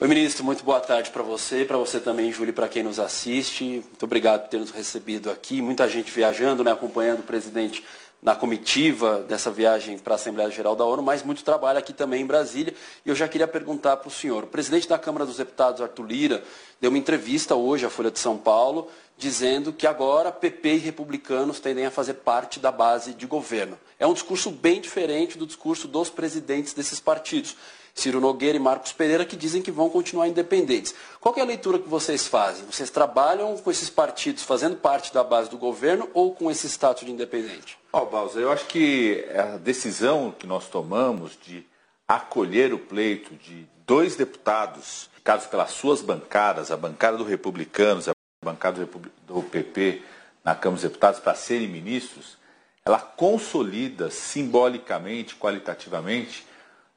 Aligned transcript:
Oi, 0.00 0.08
ministro, 0.08 0.44
muito 0.44 0.64
boa 0.64 0.80
tarde 0.80 1.08
para 1.10 1.22
você, 1.22 1.64
para 1.64 1.78
você 1.78 2.00
também, 2.00 2.32
Júlio, 2.32 2.52
para 2.52 2.66
quem 2.66 2.82
nos 2.82 2.98
assiste. 2.98 3.64
Muito 3.64 4.02
obrigado 4.02 4.42
por 4.42 4.48
ter 4.48 4.58
nos 4.58 4.72
recebido 4.72 5.30
aqui. 5.30 5.62
Muita 5.62 5.88
gente 5.88 6.10
viajando, 6.10 6.64
né, 6.64 6.72
acompanhando 6.72 7.20
o 7.20 7.22
presidente 7.22 7.84
na 8.20 8.34
comitiva 8.34 9.20
dessa 9.20 9.52
viagem 9.52 9.96
para 9.96 10.14
a 10.14 10.16
Assembleia 10.16 10.50
Geral 10.50 10.74
da 10.74 10.84
ONU, 10.84 11.00
mas 11.00 11.22
muito 11.22 11.44
trabalho 11.44 11.78
aqui 11.78 11.92
também 11.92 12.22
em 12.22 12.26
Brasília. 12.26 12.74
E 13.06 13.08
eu 13.08 13.14
já 13.14 13.28
queria 13.28 13.46
perguntar 13.46 13.96
para 13.98 14.08
o 14.08 14.10
senhor. 14.10 14.42
O 14.42 14.46
presidente 14.48 14.88
da 14.88 14.98
Câmara 14.98 15.24
dos 15.24 15.36
Deputados, 15.36 15.80
Arthur 15.80 16.06
Lira, 16.06 16.44
deu 16.80 16.90
uma 16.90 16.98
entrevista 16.98 17.54
hoje 17.54 17.86
à 17.86 17.90
Folha 17.90 18.10
de 18.10 18.18
São 18.18 18.36
Paulo, 18.36 18.90
dizendo 19.16 19.72
que 19.72 19.86
agora 19.86 20.32
PP 20.32 20.74
e 20.74 20.78
republicanos 20.78 21.60
tendem 21.60 21.86
a 21.86 21.90
fazer 21.90 22.14
parte 22.14 22.58
da 22.58 22.72
base 22.72 23.14
de 23.14 23.26
governo. 23.26 23.78
É 23.96 24.06
um 24.08 24.12
discurso 24.12 24.50
bem 24.50 24.80
diferente 24.80 25.38
do 25.38 25.46
discurso 25.46 25.86
dos 25.86 26.10
presidentes 26.10 26.74
desses 26.74 26.98
partidos. 26.98 27.56
Ciro 27.94 28.20
Nogueira 28.20 28.56
e 28.56 28.60
Marcos 28.60 28.92
Pereira, 28.92 29.24
que 29.24 29.36
dizem 29.36 29.62
que 29.62 29.70
vão 29.70 29.88
continuar 29.88 30.26
independentes. 30.26 30.94
Qual 31.20 31.34
é 31.36 31.40
a 31.40 31.44
leitura 31.44 31.78
que 31.78 31.88
vocês 31.88 32.26
fazem? 32.26 32.66
Vocês 32.66 32.90
trabalham 32.90 33.56
com 33.56 33.70
esses 33.70 33.88
partidos 33.88 34.42
fazendo 34.42 34.76
parte 34.76 35.14
da 35.14 35.22
base 35.22 35.48
do 35.48 35.56
governo 35.56 36.10
ou 36.12 36.34
com 36.34 36.50
esse 36.50 36.66
status 36.68 37.04
de 37.04 37.12
independente? 37.12 37.78
Ó, 37.92 38.02
oh, 38.02 38.06
Balsa, 38.06 38.40
eu 38.40 38.50
acho 38.50 38.66
que 38.66 39.24
a 39.34 39.56
decisão 39.56 40.34
que 40.36 40.46
nós 40.46 40.66
tomamos 40.66 41.38
de 41.46 41.64
acolher 42.06 42.74
o 42.74 42.78
pleito 42.78 43.34
de 43.36 43.66
dois 43.86 44.16
deputados, 44.16 45.08
casos 45.22 45.46
pelas 45.46 45.70
suas 45.70 46.02
bancadas, 46.02 46.70
a 46.70 46.76
bancada 46.76 47.16
do 47.16 47.24
Republicanos 47.24 48.08
a 48.08 48.14
bancada 48.44 48.86
do 49.26 49.42
PP 49.42 50.02
na 50.44 50.54
Câmara 50.54 50.82
dos 50.82 50.90
Deputados, 50.90 51.20
para 51.20 51.34
serem 51.34 51.68
ministros, 51.68 52.36
ela 52.84 52.98
consolida 52.98 54.10
simbolicamente, 54.10 55.34
qualitativamente, 55.36 56.46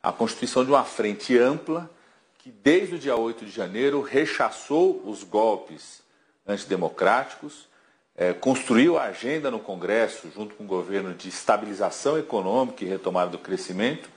a 0.08 0.12
constituição 0.14 0.64
de 0.64 0.72
uma 0.72 0.86
frente 0.86 1.38
ampla 1.38 1.90
que, 2.38 2.50
desde 2.50 2.96
o 2.96 3.00
dia 3.00 3.18
8 3.18 3.44
de 3.44 3.52
janeiro, 3.52 4.02
rechaçou 4.02 5.02
os 5.06 5.22
golpes 5.22 6.02
antidemocráticos, 6.48 7.68
é, 8.16 8.31
construiu 8.31 8.98
a 8.98 9.04
agenda 9.04 9.52
no 9.52 9.59
Congresso, 9.59 10.30
junto 10.34 10.56
com 10.56 10.64
o 10.64 10.68
governo, 10.68 11.14
de 11.14 11.28
estabilização 11.28 12.18
econômica 12.18 12.86
e 12.86 12.88
retomada 12.88 13.31
do 13.31 13.38
crescimento, 13.38 14.09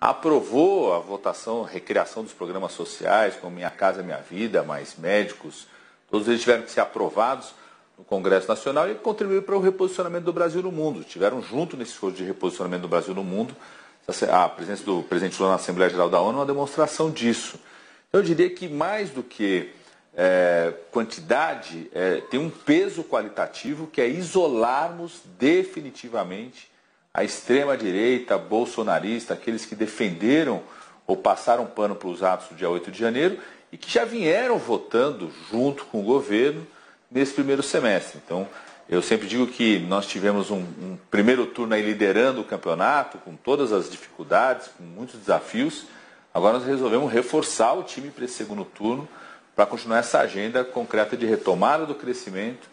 aprovou 0.00 0.94
a 0.94 0.98
votação, 0.98 1.62
a 1.62 1.68
recriação 1.68 2.22
dos 2.22 2.32
programas 2.32 2.72
sociais, 2.72 3.36
como 3.36 3.56
Minha 3.56 3.70
Casa 3.70 4.02
Minha 4.02 4.22
Vida, 4.22 4.62
mais 4.62 4.96
médicos, 4.96 5.66
todos 6.10 6.26
eles 6.26 6.40
tiveram 6.40 6.62
que 6.62 6.70
ser 6.70 6.80
aprovados 6.80 7.54
no 7.98 8.04
Congresso 8.04 8.48
Nacional 8.48 8.90
e 8.90 8.94
contribuíram 8.94 9.42
para 9.42 9.56
o 9.56 9.60
reposicionamento 9.60 10.24
do 10.24 10.32
Brasil 10.32 10.62
no 10.62 10.72
mundo. 10.72 11.04
Tiveram 11.04 11.42
junto 11.42 11.76
nesse 11.76 11.92
esforço 11.92 12.16
de 12.16 12.24
reposicionamento 12.24 12.82
do 12.82 12.88
Brasil 12.88 13.14
no 13.14 13.22
mundo 13.22 13.54
a 14.30 14.48
presença 14.48 14.84
do 14.84 15.02
presidente 15.02 15.38
Lula 15.38 15.52
na 15.52 15.56
Assembleia 15.56 15.90
Geral 15.90 16.10
da 16.10 16.20
ONU 16.20 16.38
é 16.38 16.40
uma 16.40 16.46
demonstração 16.46 17.10
disso. 17.10 17.58
Eu 18.12 18.22
diria 18.22 18.50
que 18.50 18.68
mais 18.68 19.10
do 19.10 19.22
que 19.22 19.70
é, 20.16 20.72
quantidade, 20.90 21.90
é, 21.92 22.20
tem 22.30 22.38
um 22.38 22.50
peso 22.50 23.02
qualitativo 23.02 23.86
que 23.86 24.00
é 24.00 24.08
isolarmos 24.08 25.22
definitivamente 25.38 26.70
a 27.12 27.24
extrema-direita 27.24 28.36
bolsonarista, 28.36 29.34
aqueles 29.34 29.64
que 29.64 29.74
defenderam 29.74 30.62
ou 31.06 31.16
passaram 31.16 31.66
pano 31.66 31.94
para 31.94 32.08
os 32.08 32.22
atos 32.22 32.48
do 32.48 32.54
dia 32.54 32.68
8 32.68 32.90
de 32.90 32.98
janeiro 32.98 33.38
e 33.72 33.76
que 33.76 33.90
já 33.90 34.04
vieram 34.04 34.58
votando 34.58 35.32
junto 35.50 35.84
com 35.86 36.00
o 36.00 36.04
governo 36.04 36.66
nesse 37.10 37.32
primeiro 37.32 37.62
semestre. 37.62 38.20
Então, 38.24 38.48
eu 38.88 39.00
sempre 39.00 39.26
digo 39.26 39.46
que 39.46 39.78
nós 39.78 40.06
tivemos 40.06 40.50
um, 40.50 40.58
um, 40.58 40.98
primeiro 41.10 41.46
turno 41.46 41.74
aí 41.74 41.82
liderando 41.82 42.42
o 42.42 42.44
campeonato, 42.44 43.16
com 43.18 43.34
todas 43.34 43.72
as 43.72 43.88
dificuldades, 43.88 44.68
com 44.76 44.84
muitos 44.84 45.18
desafios. 45.18 45.86
Agora 46.34 46.58
nós 46.58 46.66
resolvemos 46.66 47.10
reforçar 47.10 47.72
o 47.72 47.82
time 47.82 48.10
para 48.10 48.24
esse 48.24 48.34
segundo 48.34 48.64
turno, 48.64 49.08
para 49.56 49.64
continuar 49.64 49.98
essa 49.98 50.18
agenda 50.18 50.62
concreta 50.64 51.16
de 51.16 51.24
retomada 51.24 51.86
do 51.86 51.94
crescimento, 51.94 52.68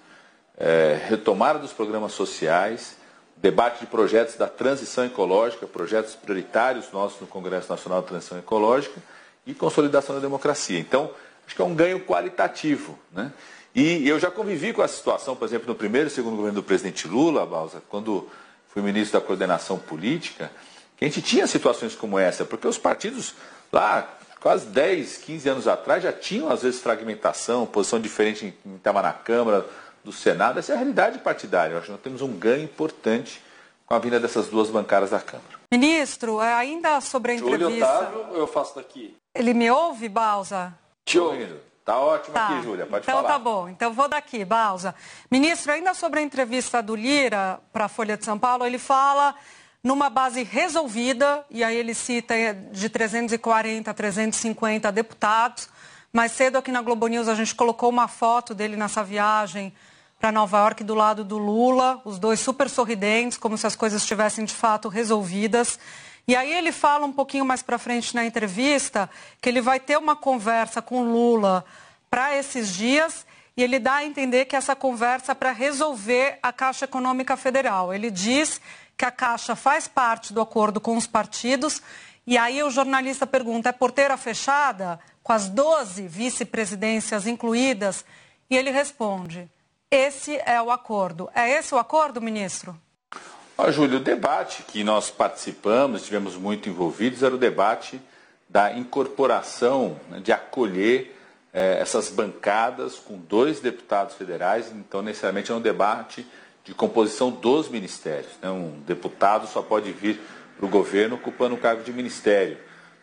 é, 0.58 1.00
retomada 1.08 1.60
dos 1.60 1.72
programas 1.72 2.12
sociais, 2.12 2.98
debate 3.38 3.80
de 3.80 3.86
projetos 3.86 4.36
da 4.36 4.48
transição 4.48 5.06
ecológica, 5.06 5.66
projetos 5.66 6.14
prioritários 6.16 6.92
nossos 6.92 7.22
no 7.22 7.28
Congresso 7.28 7.70
Nacional 7.70 8.02
de 8.02 8.08
Transição 8.08 8.38
Ecológica 8.38 9.02
e 9.46 9.54
consolidação 9.54 10.16
da 10.16 10.22
democracia. 10.22 10.78
Então, 10.78 11.10
acho 11.46 11.56
que 11.56 11.62
é 11.62 11.66
um 11.66 11.74
ganho 11.74 12.02
qualitativo. 12.02 13.00
Né? 13.12 13.32
E 13.74 14.08
eu 14.08 14.20
já 14.20 14.30
convivi 14.30 14.74
com 14.74 14.82
a 14.82 14.88
situação, 14.88 15.36
por 15.36 15.46
exemplo, 15.46 15.68
no 15.68 15.76
primeiro 15.76 16.08
e 16.08 16.12
segundo 16.12 16.36
governo 16.36 16.62
do 16.62 16.64
presidente 16.64 17.08
Lula, 17.08 17.46
Balsa, 17.46 17.82
quando 17.90 18.28
fui 18.68 18.82
ministro 18.82 19.20
da 19.20 19.26
coordenação 19.26 19.78
política, 19.78 20.52
que 20.98 21.06
a 21.06 21.08
gente 21.08 21.22
tinha 21.22 21.48
situações 21.48 21.96
como 21.96 22.20
essa, 22.20 22.44
porque 22.46 22.68
os 22.68 22.78
partidos 22.78 23.34
lá, 23.72 24.08
quase 24.40 24.68
10, 24.68 25.18
15 25.18 25.50
anos 25.50 25.68
atrás, 25.68 26.04
já 26.04 26.12
tinham 26.12 26.50
às 26.52 26.64
vezes 26.64 26.82
fragmentação, 26.82 27.66
posição 27.66 28.00
diferente 28.00 28.46
em 28.46 28.52
quem 28.52 28.76
estava 28.76 29.02
na 29.02 29.14
Câmara, 29.14 29.66
do 30.04 30.12
Senado. 30.12 30.60
Essa 30.60 30.74
é 30.74 30.76
a 30.76 30.78
realidade 30.78 31.20
partidária. 31.20 31.74
Eu 31.74 31.78
acho 31.78 31.86
que 31.86 31.92
nós 31.92 32.02
temos 32.02 32.22
um 32.22 32.34
ganho 32.34 32.64
importante 32.64 33.42
com 33.86 33.94
a 33.94 34.00
vinda 34.00 34.20
dessas 34.20 34.48
duas 34.48 34.70
bancadas 34.70 35.12
da 35.12 35.20
Câmara. 35.20 35.60
Ministro, 35.72 36.40
ainda 36.40 37.00
sobre 37.02 37.34
a 37.34 37.36
entrevista... 37.36 37.66
Júlio 37.70 37.86
Otávio, 37.86 38.36
eu 38.36 38.48
faço 38.48 38.76
daqui. 38.76 39.16
Ele 39.34 39.54
me 39.54 39.72
ouve, 39.72 40.10
Balsa? 40.10 40.74
Te 41.06 41.18
ouvindo. 41.18 41.71
Tá 41.84 41.98
ótimo 42.00 42.34
tá. 42.34 42.48
aqui, 42.48 42.64
Júlia, 42.64 42.86
pode 42.86 43.04
então, 43.04 43.16
falar. 43.16 43.28
Então 43.28 43.38
tá 43.38 43.44
bom, 43.44 43.70
então 43.70 43.94
vou 43.94 44.08
daqui, 44.08 44.46
Balsa. 44.46 44.94
Ministro, 45.30 45.72
ainda 45.72 45.94
sobre 45.94 46.20
a 46.20 46.24
entrevista 46.24 46.82
do 46.82 46.96
Lira 46.96 47.60
para 47.74 47.86
a 47.86 47.90
Folha 47.90 48.16
de 48.16 48.24
São 48.24 48.38
Paulo, 48.38 48.66
ele 48.66 48.78
fala 48.78 49.34
numa 49.84 50.10
base 50.10 50.44
resolvida, 50.44 51.44
e 51.50 51.64
aí 51.64 51.76
ele 51.76 51.96
cita 51.96 52.36
de 52.72 52.88
340 52.88 53.90
a 53.90 53.94
350 53.94 54.92
deputados. 54.92 55.68
Mais 56.14 56.34
cedo 56.34 56.58
aqui 56.58 56.72
na 56.72 56.82
Globo 56.82 57.08
News 57.08 57.28
a 57.28 57.34
gente 57.34 57.56
colocou 57.56 57.90
uma 57.90 58.08
foto 58.08 58.54
dele 58.54 58.76
nessa 58.76 59.04
viagem 59.04 59.74
para 60.20 60.32
Nova 60.32 60.60
York 60.60 60.84
do 60.84 60.94
lado 60.94 61.24
do 61.24 61.40
Lula, 61.40 62.00
os 62.06 62.20
dois 62.20 62.40
super 62.40 62.70
sorridentes, 62.70 63.40
como 63.40 63.58
se 63.58 63.66
as 63.66 63.76
coisas 63.76 64.04
estivessem 64.04 64.46
de 64.46 64.54
fato 64.54 64.88
resolvidas. 64.88 65.80
E 66.32 66.36
aí 66.38 66.54
ele 66.54 66.72
fala 66.72 67.06
um 67.06 67.12
pouquinho 67.12 67.44
mais 67.44 67.62
para 67.62 67.78
frente 67.78 68.16
na 68.16 68.26
entrevista 68.26 69.10
que 69.42 69.50
ele 69.50 69.60
vai 69.60 69.82
ter 69.82 69.98
uma 69.98 70.16
conversa 70.16 70.82
com 70.82 71.04
Lula 71.04 71.66
para 72.10 72.38
esses 72.38 72.74
dias 72.74 73.26
e 73.58 73.62
ele 73.62 73.78
dá 73.78 73.96
a 73.96 74.06
entender 74.06 74.46
que 74.46 74.56
essa 74.56 74.74
conversa 74.74 75.34
é 75.34 75.36
para 75.36 75.52
resolver 75.52 76.40
a 76.42 76.54
Caixa 76.54 76.86
Econômica 76.86 77.36
Federal. 77.36 77.94
Ele 77.94 78.10
diz 78.10 78.62
que 78.96 79.04
a 79.04 79.12
Caixa 79.12 79.58
faz 79.58 79.90
parte 79.90 80.32
do 80.32 80.40
acordo 80.40 80.80
com 80.80 80.96
os 80.96 81.06
partidos 81.06 81.82
e 82.26 82.38
aí 82.38 82.64
o 82.64 82.72
jornalista 82.72 83.28
pergunta: 83.28 83.68
é 83.68 83.74
porteira 83.74 84.16
fechada, 84.16 85.02
com 85.22 85.34
as 85.34 85.50
12 85.50 86.08
vice-presidências 86.08 87.28
incluídas? 87.28 88.06
E 88.50 88.56
ele 88.56 88.72
responde: 88.72 89.52
esse 89.92 90.42
é 90.46 90.62
o 90.62 90.72
acordo. 90.72 91.30
É 91.36 91.50
esse 91.50 91.76
o 91.76 91.78
acordo, 91.78 92.22
ministro? 92.22 92.74
Ó, 93.64 93.70
Júlio, 93.70 93.98
o 93.98 94.02
debate 94.02 94.64
que 94.64 94.84
nós 94.84 95.12
participamos, 95.12 96.02
estivemos 96.02 96.36
muito 96.36 96.68
envolvidos, 96.68 97.22
era 97.22 97.36
o 97.36 97.38
debate 97.38 98.02
da 98.50 98.76
incorporação, 98.76 100.00
né, 100.10 100.20
de 100.20 100.32
acolher 100.32 101.16
eh, 101.54 101.78
essas 101.80 102.10
bancadas 102.10 102.96
com 102.96 103.20
dois 103.20 103.60
deputados 103.60 104.16
federais. 104.16 104.72
Então, 104.72 105.04
necessariamente, 105.04 105.52
é 105.52 105.54
um 105.54 105.62
debate 105.62 106.26
de 106.66 106.74
composição 106.74 107.30
dos 107.30 107.70
ministérios. 107.70 108.32
Né? 108.42 108.50
Um 108.50 108.80
deputado 108.80 109.46
só 109.46 109.62
pode 109.62 109.92
vir 109.92 110.20
para 110.58 110.66
o 110.66 110.68
governo 110.70 111.14
ocupando 111.14 111.54
um 111.54 111.60
cargo 111.60 111.84
de 111.84 111.94
ministério. 111.94 112.58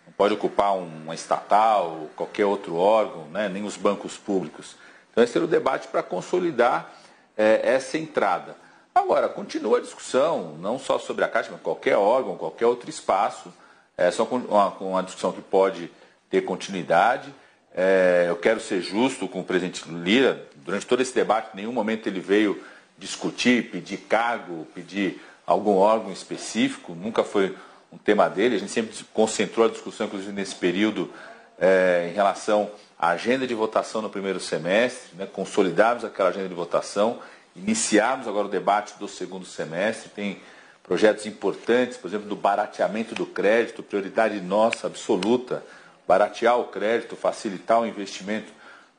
Não 0.05 0.13
pode 0.13 0.35
ocupar 0.35 0.77
uma 0.77 1.15
estatal, 1.15 2.11
qualquer 2.17 2.47
outro 2.47 2.75
órgão, 2.75 3.29
né? 3.29 3.49
nem 3.49 3.63
os 3.63 3.77
bancos 3.77 4.17
públicos. 4.17 4.75
Então, 5.13 5.23
esse 5.23 5.39
era 5.39 5.45
o 5.45 5.49
debate 5.49 5.87
para 5.87 6.03
consolidar 6.03 6.93
eh, 7.37 7.61
essa 7.63 7.97
entrada. 7.97 8.57
Agora, 8.99 9.29
continua 9.29 9.79
a 9.79 9.81
discussão, 9.81 10.57
não 10.59 10.77
só 10.77 10.99
sobre 10.99 11.25
a 11.25 11.29
Caixa, 11.29 11.51
mas 11.53 11.61
qualquer 11.61 11.97
órgão, 11.97 12.37
qualquer 12.37 12.67
outro 12.67 12.91
espaço. 12.91 13.53
É 13.97 14.11
só 14.11 14.25
uma, 14.25 14.69
uma 14.81 15.03
discussão 15.05 15.31
que 15.31 15.41
pode 15.41 15.89
ter 16.29 16.41
continuidade. 16.43 17.33
É, 17.73 18.27
eu 18.29 18.35
quero 18.35 18.59
ser 18.59 18.83
justo 18.83 19.29
com 19.29 19.41
o 19.41 19.45
presidente 19.45 19.89
Lira. 19.89 20.45
Durante 20.57 20.85
todo 20.85 21.01
esse 21.01 21.15
debate, 21.15 21.51
em 21.55 21.59
nenhum 21.59 21.73
momento 21.73 22.09
ele 22.09 22.19
veio 22.19 22.61
discutir, 22.99 23.71
pedir 23.71 23.99
cargo, 23.99 24.67
pedir 24.75 25.23
algum 25.47 25.77
órgão 25.77 26.11
específico. 26.11 26.93
Nunca 26.93 27.23
foi 27.23 27.57
um 27.93 27.99
tema 27.99 28.29
dele. 28.29 28.57
A 28.57 28.59
gente 28.59 28.73
sempre 28.73 28.93
concentrou 29.15 29.67
a 29.67 29.71
discussão, 29.71 30.09
inclusive 30.09 30.33
nesse 30.33 30.57
período, 30.57 31.09
é, 31.57 32.09
em 32.11 32.15
relação 32.15 32.69
à 32.99 33.11
agenda 33.11 33.47
de 33.47 33.55
votação 33.55 34.03
no 34.03 34.11
primeiro 34.11 34.41
semestre, 34.41 35.17
né, 35.17 35.29
consolidarmos 35.33 36.05
aquela 36.05 36.31
agenda 36.31 36.49
de 36.49 36.55
votação 36.55 37.21
Iniciamos 37.57 38.29
agora 38.29 38.47
o 38.47 38.51
debate 38.51 38.95
do 38.99 39.09
segundo 39.09 39.45
semestre, 39.45 40.11
tem 40.11 40.41
projetos 40.83 41.27
importantes, 41.27 41.97
por 41.97 42.09
exemplo, 42.09 42.29
do 42.29 42.37
barateamento 42.37 43.15
do 43.15 43.27
crédito, 43.27 43.83
prioridade 43.83 44.41
nossa 44.41 44.87
absoluta, 44.87 45.63
baratear 46.07 46.59
o 46.59 46.65
crédito, 46.65 47.15
facilitar 47.15 47.81
o 47.81 47.87
investimento 47.87 48.51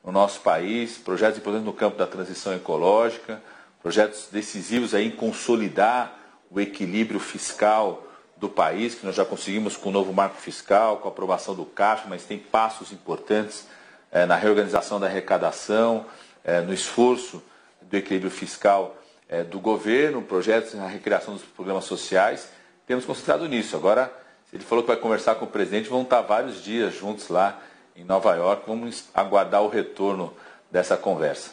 no 0.04 0.12
nosso 0.12 0.40
país, 0.40 0.96
projetos 0.98 1.38
importantes 1.38 1.66
no 1.66 1.72
campo 1.72 1.98
da 1.98 2.06
transição 2.06 2.54
ecológica, 2.54 3.42
projetos 3.82 4.28
decisivos 4.30 4.94
aí 4.94 5.08
em 5.08 5.10
consolidar 5.10 6.16
o 6.50 6.60
equilíbrio 6.60 7.18
fiscal 7.18 8.06
do 8.36 8.48
país, 8.48 8.94
que 8.94 9.04
nós 9.04 9.14
já 9.14 9.24
conseguimos 9.24 9.76
com 9.76 9.90
o 9.90 9.92
novo 9.92 10.12
marco 10.12 10.36
fiscal, 10.36 10.98
com 10.98 11.08
a 11.08 11.10
aprovação 11.10 11.54
do 11.54 11.64
CAF, 11.64 12.08
mas 12.08 12.24
tem 12.24 12.38
passos 12.38 12.92
importantes 12.92 13.66
é, 14.10 14.24
na 14.24 14.36
reorganização 14.36 14.98
da 14.98 15.06
arrecadação, 15.06 16.06
é, 16.42 16.60
no 16.60 16.72
esforço 16.72 17.42
do 17.82 17.96
equilíbrio 17.96 18.30
fiscal 18.30 18.96
é, 19.28 19.44
do 19.44 19.60
governo, 19.60 20.22
projetos 20.22 20.74
na 20.74 20.86
recriação 20.86 21.34
dos 21.34 21.42
programas 21.44 21.84
sociais. 21.84 22.48
Temos 22.86 23.04
concentrado 23.04 23.48
nisso. 23.48 23.76
Agora, 23.76 24.12
ele 24.52 24.64
falou 24.64 24.82
que 24.82 24.88
vai 24.88 24.96
conversar 24.96 25.36
com 25.36 25.44
o 25.44 25.48
presidente, 25.48 25.88
vão 25.88 26.02
estar 26.02 26.20
vários 26.22 26.62
dias 26.62 26.94
juntos 26.94 27.28
lá 27.28 27.60
em 27.94 28.04
Nova 28.04 28.34
York. 28.34 28.64
Vamos 28.66 29.04
aguardar 29.14 29.62
o 29.62 29.68
retorno 29.68 30.34
dessa 30.70 30.96
conversa. 30.96 31.52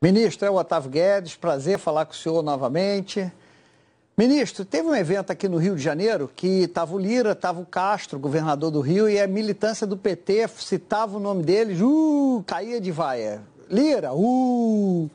Ministro, 0.00 0.46
é 0.46 0.50
o 0.50 0.54
Otávio 0.54 0.90
Guedes, 0.90 1.36
prazer 1.36 1.78
falar 1.78 2.06
com 2.06 2.12
o 2.12 2.16
senhor 2.16 2.42
novamente. 2.42 3.30
Ministro, 4.16 4.64
teve 4.64 4.86
um 4.86 4.94
evento 4.94 5.30
aqui 5.30 5.48
no 5.48 5.56
Rio 5.56 5.74
de 5.74 5.82
Janeiro 5.82 6.30
que 6.34 6.64
estava 6.64 6.94
o 6.94 6.98
Lira, 6.98 7.32
estava 7.32 7.60
o 7.60 7.66
Castro, 7.66 8.18
governador 8.18 8.70
do 8.70 8.80
Rio, 8.80 9.08
e 9.08 9.20
a 9.20 9.26
militância 9.26 9.86
do 9.86 9.96
PT 9.96 10.48
citava 10.58 11.16
o 11.16 11.20
nome 11.20 11.42
deles, 11.42 11.80
uh, 11.80 12.44
caía 12.46 12.80
de 12.80 12.90
vaia. 12.90 13.42
Lira, 13.72 14.12
uh. 14.12 15.10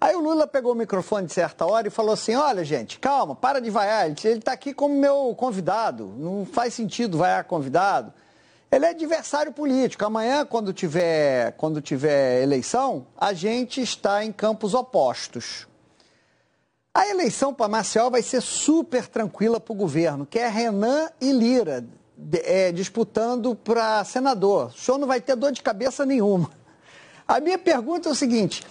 Aí 0.00 0.14
o 0.14 0.20
Lula 0.20 0.46
pegou 0.46 0.72
o 0.72 0.74
microfone 0.74 1.26
de 1.26 1.32
certa 1.32 1.66
hora 1.66 1.88
e 1.88 1.90
falou 1.90 2.12
assim: 2.12 2.34
olha, 2.36 2.64
gente, 2.64 2.98
calma, 2.98 3.34
para 3.34 3.60
de 3.60 3.70
vaiar. 3.70 4.06
Ele 4.06 4.38
está 4.38 4.52
aqui 4.52 4.72
como 4.72 4.94
meu 4.94 5.34
convidado. 5.36 6.14
Não 6.16 6.46
faz 6.46 6.74
sentido 6.74 7.18
vaiar 7.18 7.44
convidado. 7.44 8.12
Ele 8.70 8.86
é 8.86 8.90
adversário 8.90 9.52
político. 9.52 10.04
Amanhã, 10.04 10.46
quando 10.46 10.72
tiver, 10.72 11.52
quando 11.52 11.82
tiver 11.82 12.42
eleição, 12.42 13.06
a 13.18 13.32
gente 13.32 13.82
está 13.82 14.24
em 14.24 14.32
campos 14.32 14.74
opostos. 14.74 15.66
A 16.94 17.08
eleição 17.08 17.52
para 17.52 17.68
Marcial 17.68 18.10
vai 18.10 18.22
ser 18.22 18.40
super 18.40 19.08
tranquila 19.08 19.58
para 19.58 19.72
o 19.72 19.76
governo, 19.76 20.24
que 20.24 20.38
é 20.38 20.48
Renan 20.48 21.10
e 21.20 21.32
Lira 21.32 21.84
é, 22.44 22.70
disputando 22.70 23.54
para 23.54 24.04
senador. 24.04 24.66
O 24.66 24.72
senhor 24.72 24.98
não 24.98 25.08
vai 25.08 25.20
ter 25.20 25.34
dor 25.34 25.52
de 25.52 25.62
cabeça 25.62 26.06
nenhuma. 26.06 26.50
A 27.26 27.40
minha 27.40 27.58
pergunta 27.58 28.08
é 28.08 28.12
o 28.12 28.14
seguinte: 28.14 28.62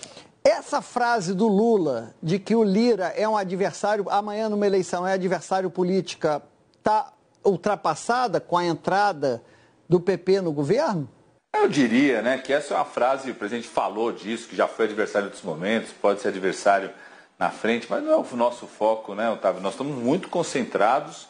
essa 0.44 0.82
frase 0.82 1.34
do 1.34 1.48
Lula 1.48 2.14
de 2.22 2.40
que 2.40 2.56
o 2.56 2.64
Lira 2.64 3.08
é 3.16 3.28
um 3.28 3.38
adversário, 3.38 4.06
amanhã 4.10 4.50
numa 4.50 4.66
eleição 4.66 5.08
é 5.08 5.14
adversário 5.14 5.70
política, 5.70 6.42
está 6.78 7.14
ultrapassada 7.44 8.40
com 8.40 8.58
a 8.58 8.66
entrada 8.66 9.44
do 9.88 10.00
PP 10.00 10.42
no 10.42 10.52
governo? 10.52 11.10
Eu 11.54 11.68
diria 11.68 12.22
né, 12.22 12.38
que 12.38 12.54
essa 12.54 12.74
é 12.74 12.78
uma 12.78 12.86
frase, 12.86 13.30
o 13.30 13.36
presidente 13.36 13.68
falou 13.68 14.12
disso, 14.12 14.48
que 14.48 14.56
já 14.56 14.68
foi 14.68 14.86
adversário 14.86 15.26
em 15.26 15.28
outros 15.28 15.44
momentos, 15.44 15.92
pode 15.92 16.22
ser 16.22 16.30
adversário 16.30 16.90
na 17.38 17.50
frente, 17.50 17.88
mas 17.90 18.04
não 18.04 18.14
é 18.14 18.16
o 18.16 18.36
nosso 18.36 18.66
foco, 18.68 19.14
né, 19.14 19.30
Otávio? 19.30 19.62
Nós 19.62 19.74
estamos 19.74 19.96
muito 19.96 20.30
concentrados 20.30 21.28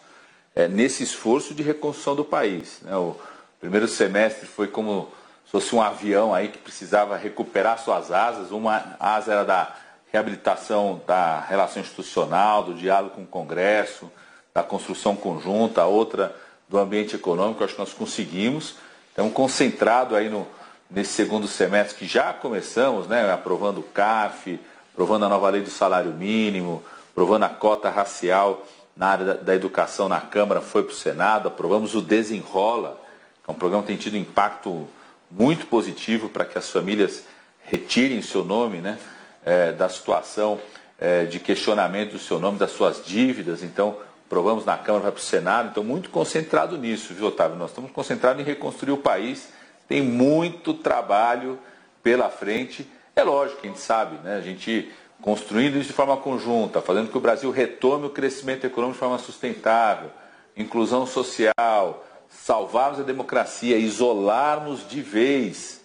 é, 0.54 0.68
nesse 0.68 1.04
esforço 1.04 1.54
de 1.54 1.64
reconstrução 1.64 2.16
do 2.16 2.24
país. 2.24 2.80
Né? 2.84 2.96
O 2.96 3.16
primeiro 3.60 3.88
semestre 3.88 4.46
foi 4.46 4.68
como 4.68 5.10
fosse 5.52 5.76
um 5.76 5.82
avião 5.82 6.34
aí 6.34 6.48
que 6.48 6.58
precisava 6.58 7.18
recuperar 7.18 7.78
suas 7.78 8.10
asas. 8.10 8.52
Uma 8.52 8.96
asa 8.98 9.34
era 9.34 9.44
da 9.44 9.76
reabilitação 10.12 11.02
da 11.06 11.42
relação 11.42 11.82
institucional, 11.82 12.64
do 12.64 12.74
diálogo 12.74 13.16
com 13.16 13.24
o 13.24 13.28
Congresso, 13.28 14.10
da 14.54 14.64
construção 14.64 15.16
conjunta, 15.16 15.82
a 15.82 15.86
outra 15.86 16.34
do 16.70 16.78
ambiente 16.78 17.18
econômico, 17.18 17.64
acho 17.64 17.74
que 17.74 17.80
nós 17.80 17.94
conseguimos. 17.94 18.76
Então, 19.12 19.30
concentrado 19.30 20.16
aí 20.16 20.30
no, 20.30 20.48
nesse 20.90 21.12
segundo 21.12 21.48
semestre 21.48 21.98
que 21.98 22.08
já 22.08 22.32
começamos, 22.32 23.08
né, 23.08 23.30
aprovando 23.32 23.80
o 23.80 23.84
CAF, 23.84 24.58
aprovando 24.94 25.26
a 25.26 25.30
nova 25.30 25.50
lei 25.50 25.62
do 25.62 25.70
salário 25.70 26.12
mínimo, 26.12 26.82
aprovando 27.12 27.44
a 27.44 27.50
cota 27.50 27.90
racial 27.90 28.66
na 28.96 29.08
área 29.08 29.26
da, 29.26 29.34
da 29.34 29.56
educação 29.56 30.08
na 30.08 30.22
Câmara, 30.22 30.62
foi 30.62 30.84
para 30.84 30.94
o 30.94 30.96
Senado, 30.96 31.50
aprovamos 31.50 31.94
o 31.94 32.02
Desenrola, 32.02 32.98
que 33.44 33.50
é 33.50 33.54
um 33.54 33.58
programa 33.58 33.84
que 33.84 33.88
tem 33.88 33.98
tido 33.98 34.16
impacto 34.16 34.88
muito 35.32 35.66
positivo 35.68 36.30
para 36.30 36.46
que 36.46 36.58
as 36.58 36.70
famílias 36.70 37.24
retirem 37.64 38.22
seu 38.22 38.44
nome 38.44 38.80
né, 38.80 38.98
é, 39.46 39.72
da 39.72 39.88
situação 39.88 40.60
é, 41.00 41.26
de 41.26 41.40
questionamento 41.40 42.12
do 42.12 42.20
seu 42.20 42.40
nome, 42.40 42.58
das 42.58 42.72
suas 42.72 43.04
dívidas. 43.06 43.64
Então, 43.64 43.98
provamos 44.30 44.66
na 44.66 44.78
Câmara, 44.78 45.04
vai 45.04 45.12
para 45.12 45.20
o 45.20 45.24
Senado. 45.24 45.70
Então, 45.72 45.84
muito 45.84 46.10
concentrado 46.10 46.78
nisso, 46.78 47.14
viu, 47.14 47.28
Otávio? 47.28 47.58
Nós 47.58 47.72
estamos 47.72 47.92
concentrados 47.92 48.42
em 48.42 48.46
reconstruir 48.46 48.92
o 48.92 48.98
país. 48.98 49.50
Tem 49.88 50.02
muito 50.02 50.74
trabalho 50.74 51.58
pela 52.04 52.30
frente. 52.30 52.88
É 53.16 53.24
lógico, 53.24 53.62
a 53.64 53.68
gente 53.68 53.80
sabe, 53.80 54.18
né? 54.24 54.36
A 54.36 54.42
gente 54.42 54.92
construindo 55.22 55.78
isso 55.78 55.90
de 55.90 55.94
forma 55.94 56.18
conjunta, 56.18 56.82
fazendo 56.82 57.06
com 57.06 57.12
que 57.12 57.18
o 57.18 57.22
Brasil 57.22 57.52
retome 57.52 58.08
o 58.08 58.10
crescimento 58.10 58.66
econômico 58.66 58.96
de 58.96 59.00
forma 59.00 59.20
sustentável, 59.20 60.10
inclusão 60.58 61.06
social, 61.06 62.06
salvarmos 62.32 63.00
a 63.00 63.04
democracia, 63.04 63.78
isolarmos 63.78 64.88
de 64.88 65.02
vez 65.02 65.82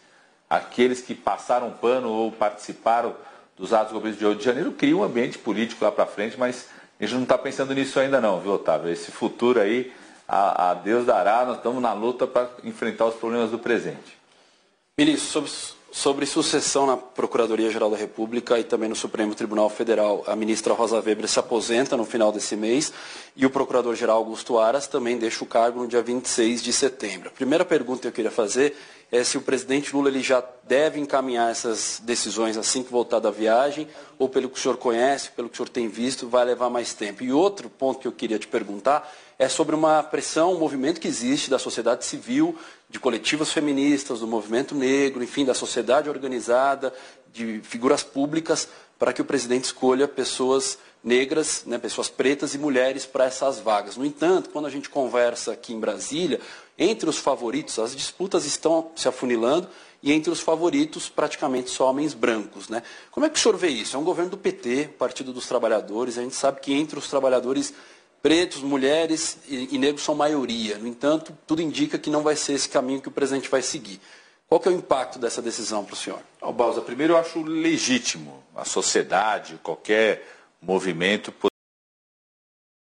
aqueles 0.48 1.00
que 1.00 1.14
passaram 1.14 1.70
pano 1.72 2.08
ou 2.08 2.30
participaram 2.30 3.14
dos 3.56 3.72
atos 3.72 3.92
governo 3.92 4.16
de 4.16 4.24
Rio 4.24 4.34
de 4.34 4.44
Janeiro, 4.44 4.72
cria 4.72 4.96
um 4.96 5.02
ambiente 5.02 5.38
político 5.38 5.84
lá 5.84 5.90
para 5.90 6.06
frente, 6.06 6.38
mas 6.38 6.68
a 7.00 7.04
gente 7.04 7.14
não 7.14 7.22
está 7.22 7.36
pensando 7.36 7.74
nisso 7.74 7.98
ainda 7.98 8.20
não, 8.20 8.40
viu, 8.40 8.52
Otávio? 8.52 8.90
Esse 8.90 9.10
futuro 9.10 9.60
aí, 9.60 9.92
a, 10.28 10.70
a 10.70 10.74
Deus 10.74 11.06
dará, 11.06 11.44
nós 11.44 11.56
estamos 11.56 11.82
na 11.82 11.92
luta 11.92 12.26
para 12.26 12.48
enfrentar 12.64 13.06
os 13.06 13.14
problemas 13.14 13.50
do 13.50 13.58
presente. 13.58 14.16
Ministro, 14.98 15.46
sobre 15.46 15.50
Sobre 15.96 16.26
sucessão 16.26 16.84
na 16.84 16.94
Procuradoria-Geral 16.94 17.90
da 17.90 17.96
República 17.96 18.58
e 18.58 18.64
também 18.64 18.86
no 18.86 18.94
Supremo 18.94 19.34
Tribunal 19.34 19.70
Federal, 19.70 20.22
a 20.26 20.36
ministra 20.36 20.74
Rosa 20.74 21.00
Weber 21.00 21.26
se 21.26 21.38
aposenta 21.38 21.96
no 21.96 22.04
final 22.04 22.30
desse 22.30 22.54
mês 22.54 22.92
e 23.34 23.46
o 23.46 23.50
Procurador-Geral 23.50 24.18
Augusto 24.18 24.58
Aras 24.58 24.86
também 24.86 25.16
deixa 25.16 25.42
o 25.42 25.46
cargo 25.46 25.80
no 25.80 25.88
dia 25.88 26.02
26 26.02 26.62
de 26.62 26.70
setembro. 26.70 27.30
A 27.30 27.32
primeira 27.32 27.64
pergunta 27.64 28.02
que 28.02 28.08
eu 28.08 28.12
queria 28.12 28.30
fazer 28.30 28.76
é 29.10 29.22
se 29.22 29.38
o 29.38 29.42
presidente 29.42 29.94
Lula 29.94 30.08
ele 30.08 30.20
já 30.20 30.42
deve 30.64 30.98
encaminhar 30.98 31.50
essas 31.50 32.00
decisões 32.02 32.56
assim 32.56 32.82
que 32.82 32.90
voltar 32.90 33.20
da 33.20 33.30
viagem, 33.30 33.86
ou 34.18 34.28
pelo 34.28 34.48
que 34.48 34.58
o 34.58 34.60
senhor 34.60 34.76
conhece, 34.76 35.30
pelo 35.30 35.48
que 35.48 35.54
o 35.54 35.56
senhor 35.56 35.68
tem 35.68 35.88
visto, 35.88 36.28
vai 36.28 36.44
levar 36.44 36.68
mais 36.68 36.92
tempo. 36.92 37.22
E 37.22 37.32
outro 37.32 37.70
ponto 37.70 38.00
que 38.00 38.08
eu 38.08 38.12
queria 38.12 38.38
te 38.38 38.48
perguntar 38.48 39.10
é 39.38 39.48
sobre 39.48 39.74
uma 39.74 40.02
pressão, 40.02 40.54
um 40.54 40.58
movimento 40.58 41.00
que 41.00 41.06
existe 41.06 41.48
da 41.48 41.58
sociedade 41.58 42.04
civil, 42.04 42.58
de 42.88 42.98
coletivas 42.98 43.52
feministas, 43.52 44.20
do 44.20 44.26
movimento 44.26 44.74
negro, 44.74 45.22
enfim, 45.22 45.44
da 45.44 45.54
sociedade 45.54 46.08
organizada, 46.08 46.92
de 47.32 47.60
figuras 47.62 48.02
públicas, 48.02 48.68
para 48.98 49.12
que 49.12 49.22
o 49.22 49.24
presidente 49.24 49.64
escolha 49.64 50.08
pessoas 50.08 50.78
negras, 51.06 51.62
né, 51.64 51.78
pessoas 51.78 52.08
pretas 52.08 52.52
e 52.52 52.58
mulheres 52.58 53.06
para 53.06 53.26
essas 53.26 53.60
vagas. 53.60 53.96
No 53.96 54.04
entanto, 54.04 54.50
quando 54.50 54.66
a 54.66 54.70
gente 54.70 54.90
conversa 54.90 55.52
aqui 55.52 55.72
em 55.72 55.78
Brasília, 55.78 56.40
entre 56.76 57.08
os 57.08 57.16
favoritos, 57.16 57.78
as 57.78 57.94
disputas 57.94 58.44
estão 58.44 58.90
se 58.96 59.06
afunilando 59.06 59.68
e 60.02 60.12
entre 60.12 60.32
os 60.32 60.40
favoritos 60.40 61.08
praticamente 61.08 61.70
só 61.70 61.88
homens 61.88 62.12
brancos. 62.12 62.68
Né? 62.68 62.82
Como 63.12 63.24
é 63.24 63.30
que 63.30 63.38
o 63.38 63.40
senhor 63.40 63.56
vê 63.56 63.68
isso? 63.68 63.94
É 63.94 63.98
um 64.00 64.04
governo 64.04 64.32
do 64.32 64.36
PT, 64.36 64.90
Partido 64.98 65.32
dos 65.32 65.46
Trabalhadores, 65.46 66.18
a 66.18 66.22
gente 66.22 66.34
sabe 66.34 66.60
que 66.60 66.74
entre 66.74 66.98
os 66.98 67.08
trabalhadores 67.08 67.72
pretos, 68.20 68.60
mulheres 68.60 69.38
e, 69.48 69.78
negros 69.78 70.02
são 70.02 70.12
maioria. 70.12 70.76
No 70.76 70.88
entanto, 70.88 71.32
tudo 71.46 71.62
indica 71.62 71.96
que 71.96 72.10
não 72.10 72.24
vai 72.24 72.34
ser 72.34 72.54
esse 72.54 72.68
caminho 72.68 73.00
que 73.00 73.06
o 73.06 73.12
presidente 73.12 73.48
vai 73.48 73.62
seguir. 73.62 74.00
Qual 74.48 74.60
que 74.60 74.68
é 74.68 74.72
o 74.72 74.74
impacto 74.74 75.20
dessa 75.20 75.40
decisão 75.40 75.84
para 75.84 75.94
o 75.94 75.96
senhor? 75.96 76.18
Oh, 76.40 76.52
Balsa, 76.52 76.80
primeiro 76.80 77.12
eu 77.12 77.16
acho 77.16 77.40
legítimo 77.42 78.42
a 78.56 78.64
sociedade, 78.64 79.60
qualquer 79.62 80.35
movimento 80.66 81.32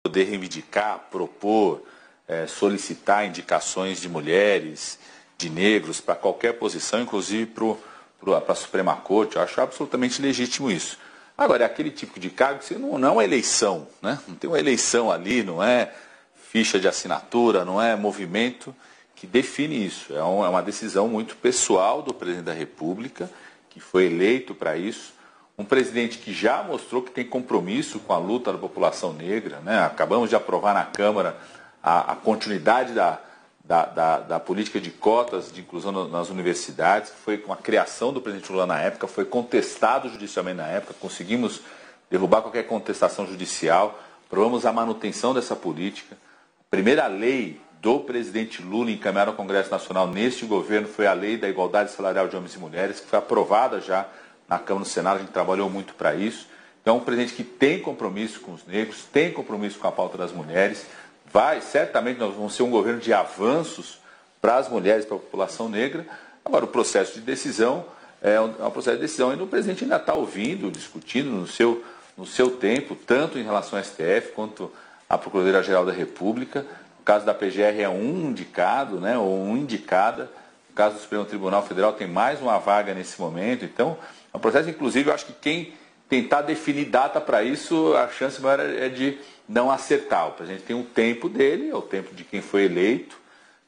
poder 0.04 0.24
reivindicar, 0.24 1.08
propor, 1.10 1.82
é, 2.28 2.46
solicitar 2.46 3.26
indicações 3.26 4.00
de 4.00 4.08
mulheres, 4.08 4.98
de 5.36 5.50
negros 5.50 6.00
para 6.00 6.14
qualquer 6.14 6.52
posição, 6.52 7.00
inclusive 7.00 7.46
para 7.46 8.52
a 8.52 8.54
Suprema 8.54 8.94
Corte. 8.96 9.36
Eu 9.36 9.42
acho 9.42 9.60
absolutamente 9.60 10.22
legítimo 10.22 10.70
isso. 10.70 10.96
Agora, 11.36 11.64
é 11.64 11.66
aquele 11.66 11.90
tipo 11.90 12.20
de 12.20 12.30
cargo 12.30 12.60
que 12.60 12.74
não, 12.74 12.98
não 12.98 13.08
é 13.08 13.10
uma 13.10 13.24
eleição, 13.24 13.88
né? 14.00 14.20
não 14.28 14.36
tem 14.36 14.48
uma 14.48 14.60
eleição 14.60 15.10
ali, 15.10 15.42
não 15.42 15.62
é 15.62 15.92
ficha 16.36 16.78
de 16.78 16.86
assinatura, 16.86 17.64
não 17.64 17.82
é 17.82 17.96
movimento 17.96 18.74
que 19.16 19.26
define 19.26 19.84
isso. 19.86 20.14
É, 20.14 20.22
um, 20.22 20.44
é 20.44 20.48
uma 20.48 20.62
decisão 20.62 21.08
muito 21.08 21.34
pessoal 21.36 22.02
do 22.02 22.14
presidente 22.14 22.44
da 22.44 22.52
República, 22.52 23.28
que 23.70 23.80
foi 23.80 24.06
eleito 24.06 24.54
para 24.54 24.76
isso. 24.76 25.14
Um 25.56 25.64
presidente 25.64 26.18
que 26.18 26.32
já 26.32 26.62
mostrou 26.62 27.02
que 27.02 27.10
tem 27.10 27.24
compromisso 27.24 27.98
com 28.00 28.12
a 28.12 28.18
luta 28.18 28.52
da 28.52 28.58
população 28.58 29.12
negra. 29.12 29.60
Né? 29.60 29.78
Acabamos 29.84 30.30
de 30.30 30.36
aprovar 30.36 30.74
na 30.74 30.84
Câmara 30.84 31.36
a, 31.82 32.12
a 32.12 32.16
continuidade 32.16 32.94
da, 32.94 33.20
da, 33.64 33.84
da, 33.84 34.18
da, 34.18 34.40
política 34.40 34.80
de 34.80 34.90
cotas 34.90 35.52
de 35.52 35.60
inclusão 35.60 36.08
nas 36.08 36.30
universidades, 36.30 37.10
que 37.10 37.18
foi 37.18 37.38
com 37.38 37.52
a 37.52 37.56
criação 37.56 38.12
do 38.12 38.20
presidente 38.20 38.50
Lula 38.50 38.66
na 38.66 38.80
época, 38.80 39.06
foi 39.06 39.24
contestado 39.24 40.08
judicialmente 40.08 40.56
na 40.56 40.66
época, 40.68 40.94
conseguimos 41.00 41.60
derrubar 42.10 42.42
qualquer 42.42 42.66
contestação 42.66 43.26
judicial, 43.26 43.98
aprovamos 44.26 44.66
a 44.66 44.72
manutenção 44.72 45.32
dessa 45.32 45.56
política. 45.56 46.16
A 46.60 46.70
primeira 46.70 47.06
lei 47.06 47.60
do 47.80 48.00
presidente 48.00 48.62
Lula 48.62 48.90
encaminhada 48.90 49.30
ao 49.30 49.36
Congresso 49.36 49.70
Nacional 49.70 50.06
neste 50.06 50.44
governo 50.44 50.86
foi 50.86 51.06
a 51.06 51.12
lei 51.12 51.36
da 51.36 51.48
igualdade 51.48 51.90
salarial 51.90 52.28
de 52.28 52.36
homens 52.36 52.54
e 52.54 52.58
mulheres, 52.58 53.00
que 53.00 53.06
foi 53.06 53.18
aprovada 53.18 53.80
já 53.80 54.06
na 54.52 54.58
Câmara 54.58 54.84
no 54.84 54.90
Senado, 54.90 55.16
a 55.16 55.20
gente 55.20 55.32
trabalhou 55.32 55.70
muito 55.70 55.94
para 55.94 56.14
isso. 56.14 56.46
Então, 56.82 56.98
um 56.98 57.00
presidente 57.00 57.32
que 57.32 57.42
tem 57.42 57.80
compromisso 57.80 58.40
com 58.40 58.52
os 58.52 58.66
negros, 58.66 59.04
tem 59.10 59.32
compromisso 59.32 59.78
com 59.78 59.88
a 59.88 59.92
pauta 59.92 60.18
das 60.18 60.30
mulheres, 60.30 60.84
vai, 61.32 61.62
certamente 61.62 62.18
nós 62.18 62.34
vamos 62.34 62.54
ser 62.54 62.62
um 62.62 62.70
governo 62.70 63.00
de 63.00 63.14
avanços 63.14 63.98
para 64.42 64.56
as 64.56 64.68
mulheres, 64.68 65.06
para 65.06 65.16
a 65.16 65.20
população 65.20 65.70
negra. 65.70 66.06
Agora, 66.44 66.66
o 66.66 66.68
processo 66.68 67.14
de 67.14 67.20
decisão 67.20 67.86
é 68.20 68.38
um, 68.38 68.54
é 68.60 68.64
um 68.64 68.70
processo 68.70 68.96
de 68.96 69.02
decisão 69.02 69.32
e 69.32 69.40
o 69.40 69.46
presidente 69.46 69.84
ainda 69.84 69.96
está 69.96 70.12
ouvindo, 70.12 70.70
discutindo 70.70 71.30
no 71.30 71.46
seu, 71.46 71.82
no 72.18 72.26
seu 72.26 72.50
tempo, 72.50 72.94
tanto 72.94 73.38
em 73.38 73.44
relação 73.44 73.78
ao 73.78 73.84
STF 73.84 74.32
quanto 74.34 74.70
à 75.08 75.16
Procuradoria-Geral 75.16 75.86
da 75.86 75.92
República. 75.92 76.66
O 77.00 77.04
caso 77.04 77.24
da 77.24 77.32
PGR 77.32 77.80
é 77.80 77.88
um 77.88 78.28
indicado, 78.28 79.00
né, 79.00 79.16
ou 79.16 79.42
um 79.42 79.56
indicada. 79.56 80.30
O 80.72 80.74
caso 80.74 80.94
do 80.94 81.02
Supremo 81.02 81.26
Tribunal 81.26 81.62
Federal 81.62 81.92
tem 81.92 82.06
mais 82.06 82.40
uma 82.40 82.58
vaga 82.58 82.94
nesse 82.94 83.20
momento. 83.20 83.62
Então, 83.62 83.98
é 84.32 84.36
um 84.36 84.40
processo, 84.40 84.70
inclusive, 84.70 85.10
eu 85.10 85.14
acho 85.14 85.26
que 85.26 85.34
quem 85.34 85.74
tentar 86.08 86.40
definir 86.40 86.86
data 86.86 87.20
para 87.20 87.42
isso, 87.42 87.94
a 87.94 88.08
chance 88.08 88.40
maior 88.40 88.58
é 88.58 88.88
de 88.88 89.18
não 89.46 89.70
acertar. 89.70 90.28
O 90.28 90.32
presidente 90.32 90.62
tem 90.62 90.74
um 90.74 90.82
tempo 90.82 91.28
dele, 91.28 91.68
é 91.68 91.74
o 91.74 91.82
tempo 91.82 92.14
de 92.14 92.24
quem 92.24 92.40
foi 92.40 92.64
eleito, 92.64 93.18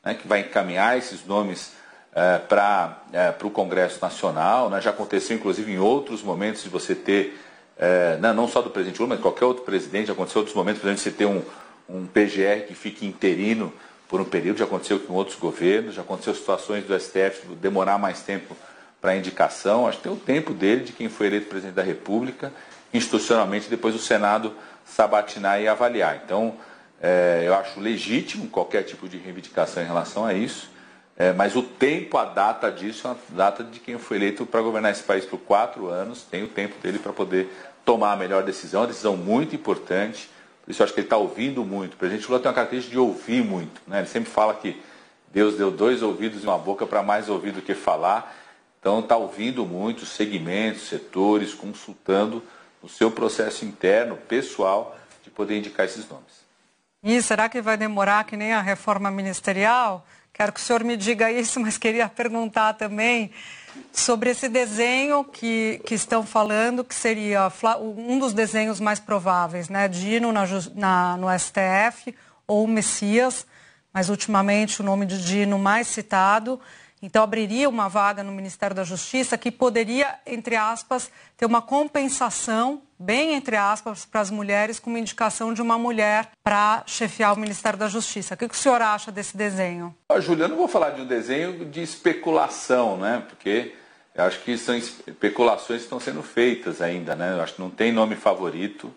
né, 0.02 0.14
que 0.14 0.26
vai 0.26 0.40
encaminhar 0.40 0.96
esses 0.96 1.26
nomes 1.26 1.72
é, 2.14 2.38
para 2.38 3.02
é, 3.12 3.34
o 3.42 3.50
Congresso 3.50 3.98
Nacional. 4.00 4.70
Né, 4.70 4.80
já 4.80 4.88
aconteceu, 4.88 5.36
inclusive, 5.36 5.70
em 5.70 5.78
outros 5.78 6.22
momentos 6.22 6.62
de 6.62 6.70
você 6.70 6.94
ter, 6.94 7.38
é, 7.76 8.16
não, 8.16 8.32
não, 8.32 8.48
só 8.48 8.62
do 8.62 8.70
presidente 8.70 8.98
Lula, 8.98 9.14
mas 9.14 9.20
qualquer 9.20 9.44
outro 9.44 9.62
presidente, 9.62 10.06
já 10.06 10.14
aconteceu 10.14 10.40
outros 10.40 10.56
momentos, 10.56 10.80
por 10.80 10.88
exemplo, 10.88 11.02
você 11.02 11.10
ter 11.10 11.26
um, 11.26 11.42
um 11.86 12.06
PGR 12.06 12.66
que 12.66 12.74
fique 12.74 13.04
interino 13.04 13.70
por 14.08 14.20
um 14.20 14.24
período, 14.24 14.58
já 14.58 14.64
aconteceu 14.64 14.98
com 15.00 15.14
outros 15.14 15.36
governos, 15.38 15.94
já 15.94 16.02
aconteceu 16.02 16.34
situações 16.34 16.84
do 16.84 16.98
STF 16.98 17.46
demorar 17.60 17.98
mais 17.98 18.20
tempo 18.20 18.56
para 19.00 19.16
indicação. 19.16 19.86
Acho 19.86 19.98
que 19.98 20.04
tem 20.04 20.12
o 20.12 20.16
tempo 20.16 20.52
dele, 20.52 20.84
de 20.84 20.92
quem 20.92 21.08
foi 21.08 21.26
eleito 21.26 21.46
presidente 21.46 21.74
da 21.74 21.82
República, 21.82 22.52
institucionalmente, 22.92 23.68
depois 23.68 23.94
o 23.94 23.98
Senado 23.98 24.54
sabatinar 24.84 25.60
e 25.60 25.68
avaliar. 25.68 26.20
Então, 26.24 26.54
é, 27.00 27.42
eu 27.44 27.54
acho 27.54 27.80
legítimo 27.80 28.48
qualquer 28.48 28.82
tipo 28.82 29.08
de 29.08 29.16
reivindicação 29.16 29.82
em 29.82 29.86
relação 29.86 30.24
a 30.24 30.32
isso, 30.32 30.70
é, 31.16 31.32
mas 31.32 31.54
o 31.54 31.62
tempo, 31.62 32.18
a 32.18 32.24
data 32.24 32.70
disso, 32.70 33.06
é 33.06 33.10
a 33.10 33.16
data 33.28 33.62
de 33.62 33.78
quem 33.78 33.98
foi 33.98 34.16
eleito 34.16 34.44
para 34.44 34.60
governar 34.60 34.90
esse 34.90 35.02
país 35.02 35.24
por 35.24 35.38
quatro 35.38 35.88
anos, 35.88 36.22
tem 36.22 36.42
o 36.42 36.48
tempo 36.48 36.74
dele 36.82 36.98
para 36.98 37.12
poder 37.12 37.48
tomar 37.84 38.12
a 38.12 38.16
melhor 38.16 38.42
decisão, 38.42 38.80
uma 38.80 38.86
decisão 38.86 39.16
muito 39.16 39.54
importante. 39.54 40.28
Por 40.64 40.70
isso 40.70 40.80
eu 40.80 40.84
acho 40.84 40.94
que 40.94 41.00
ele 41.00 41.06
está 41.06 41.18
ouvindo 41.18 41.62
muito. 41.62 41.94
O 41.94 41.96
presidente 41.96 42.26
Lula 42.26 42.40
tem 42.40 42.48
uma 42.48 42.54
característica 42.54 42.92
de 42.92 42.98
ouvir 42.98 43.44
muito. 43.44 43.82
Né? 43.86 43.98
Ele 43.98 44.06
sempre 44.06 44.30
fala 44.30 44.54
que 44.54 44.80
Deus 45.32 45.56
deu 45.56 45.70
dois 45.70 46.02
ouvidos 46.02 46.42
e 46.42 46.46
uma 46.46 46.56
boca 46.56 46.86
para 46.86 47.02
mais 47.02 47.28
ouvir 47.28 47.52
do 47.52 47.60
que 47.60 47.74
falar. 47.74 48.34
Então 48.80 49.00
está 49.00 49.16
ouvindo 49.16 49.66
muito 49.66 50.06
segmentos, 50.06 50.88
setores, 50.88 51.52
consultando 51.52 52.42
o 52.82 52.88
seu 52.88 53.10
processo 53.10 53.64
interno, 53.64 54.16
pessoal, 54.16 54.96
de 55.22 55.30
poder 55.30 55.58
indicar 55.58 55.84
esses 55.84 56.08
nomes. 56.08 56.44
E 57.02 57.20
será 57.20 57.48
que 57.50 57.60
vai 57.60 57.76
demorar 57.76 58.24
que 58.24 58.36
nem 58.36 58.54
a 58.54 58.62
reforma 58.62 59.10
ministerial? 59.10 60.06
Quero 60.34 60.52
que 60.52 60.58
o 60.58 60.62
senhor 60.62 60.82
me 60.82 60.96
diga 60.96 61.30
isso, 61.30 61.58
mas 61.62 61.78
queria 61.78 62.08
perguntar 62.08 62.74
também 62.74 63.30
sobre 63.92 64.30
esse 64.30 64.48
desenho 64.48 65.22
que, 65.24 65.80
que 65.86 65.94
estão 65.94 66.26
falando, 66.26 66.84
que 66.84 66.94
seria 66.94 67.50
um 67.80 68.18
dos 68.18 68.34
desenhos 68.34 68.80
mais 68.80 68.98
prováveis, 68.98 69.68
né? 69.68 69.86
Dino 69.86 70.32
na, 70.32 70.44
na, 70.74 71.16
no 71.16 71.38
STF 71.38 72.14
ou 72.48 72.66
Messias, 72.66 73.46
mas 73.92 74.08
ultimamente 74.08 74.80
o 74.80 74.84
nome 74.84 75.06
de 75.06 75.24
Dino 75.24 75.56
mais 75.56 75.86
citado. 75.86 76.60
Então, 77.04 77.22
abriria 77.22 77.68
uma 77.68 77.86
vaga 77.86 78.22
no 78.22 78.32
Ministério 78.32 78.74
da 78.74 78.82
Justiça 78.82 79.36
que 79.36 79.50
poderia, 79.50 80.18
entre 80.24 80.56
aspas, 80.56 81.10
ter 81.36 81.44
uma 81.44 81.60
compensação, 81.60 82.80
bem 82.98 83.34
entre 83.34 83.56
aspas, 83.56 84.06
para 84.06 84.22
as 84.22 84.30
mulheres, 84.30 84.78
com 84.80 84.88
uma 84.88 84.98
indicação 84.98 85.52
de 85.52 85.60
uma 85.60 85.76
mulher 85.76 86.30
para 86.42 86.82
chefiar 86.86 87.34
o 87.34 87.38
Ministério 87.38 87.78
da 87.78 87.88
Justiça. 87.88 88.32
O 88.32 88.38
que, 88.38 88.46
o 88.46 88.54
senhor 88.54 88.80
acha 88.80 89.12
desse 89.12 89.36
desenho? 89.36 89.94
Ah, 90.08 90.18
Julia, 90.18 90.46
eu 90.46 90.48
não 90.48 90.56
vou 90.56 90.66
falar 90.66 90.92
de 90.92 91.02
um 91.02 91.06
desenho 91.06 91.66
de 91.66 91.82
especulação, 91.82 92.96
né? 92.96 93.22
Porque 93.28 93.74
eu 94.14 94.24
acho 94.24 94.40
que 94.40 94.56
são 94.56 94.74
especulações 94.74 95.80
que 95.80 95.84
estão 95.84 96.00
sendo 96.00 96.22
feitas 96.22 96.80
ainda, 96.80 97.14
né? 97.14 97.34
Eu 97.34 97.42
acho 97.42 97.56
que 97.56 97.60
não 97.60 97.68
tem 97.68 97.92
nome 97.92 98.16
favorito. 98.16 98.90